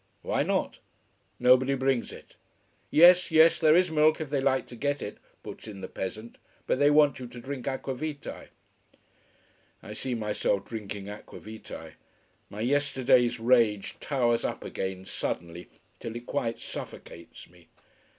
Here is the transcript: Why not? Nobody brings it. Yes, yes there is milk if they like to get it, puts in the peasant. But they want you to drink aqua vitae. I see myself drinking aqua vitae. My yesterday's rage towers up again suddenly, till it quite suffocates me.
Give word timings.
Why 0.23 0.41
not? 0.41 0.79
Nobody 1.37 1.75
brings 1.75 2.11
it. 2.11 2.35
Yes, 2.89 3.29
yes 3.29 3.59
there 3.59 3.75
is 3.77 3.91
milk 3.91 4.19
if 4.19 4.31
they 4.31 4.41
like 4.41 4.65
to 4.69 4.75
get 4.75 4.99
it, 4.99 5.19
puts 5.43 5.67
in 5.67 5.81
the 5.81 5.87
peasant. 5.87 6.39
But 6.65 6.79
they 6.79 6.89
want 6.89 7.19
you 7.19 7.27
to 7.27 7.39
drink 7.39 7.67
aqua 7.67 7.93
vitae. 7.93 8.47
I 9.83 9.93
see 9.93 10.15
myself 10.15 10.65
drinking 10.65 11.07
aqua 11.07 11.37
vitae. 11.39 11.93
My 12.49 12.61
yesterday's 12.61 13.39
rage 13.39 13.99
towers 13.99 14.43
up 14.43 14.63
again 14.63 15.05
suddenly, 15.05 15.69
till 15.99 16.15
it 16.15 16.25
quite 16.25 16.59
suffocates 16.59 17.47
me. 17.47 17.67